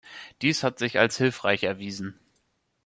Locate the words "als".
0.97-1.15